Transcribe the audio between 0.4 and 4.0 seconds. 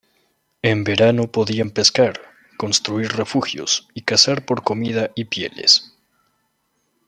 En verano podían pescar, construir refugios,